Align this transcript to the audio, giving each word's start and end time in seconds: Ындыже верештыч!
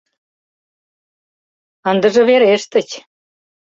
Ындыже 1.91 2.21
верештыч! 2.29 2.87